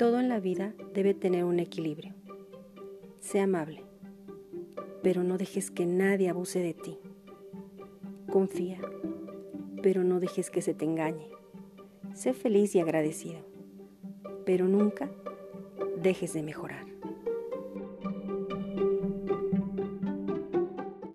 Todo 0.00 0.18
en 0.18 0.30
la 0.30 0.40
vida 0.40 0.72
debe 0.94 1.12
tener 1.12 1.44
un 1.44 1.60
equilibrio. 1.60 2.14
Sé 3.20 3.38
amable, 3.38 3.84
pero 5.02 5.24
no 5.24 5.36
dejes 5.36 5.70
que 5.70 5.84
nadie 5.84 6.30
abuse 6.30 6.58
de 6.58 6.72
ti. 6.72 6.98
Confía, 8.32 8.80
pero 9.82 10.02
no 10.02 10.18
dejes 10.18 10.48
que 10.48 10.62
se 10.62 10.72
te 10.72 10.86
engañe. 10.86 11.28
Sé 12.14 12.32
feliz 12.32 12.74
y 12.74 12.80
agradecido, 12.80 13.40
pero 14.46 14.66
nunca 14.68 15.10
dejes 16.02 16.32
de 16.32 16.44
mejorar. 16.44 16.89